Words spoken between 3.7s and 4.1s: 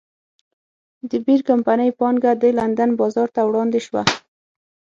شوه.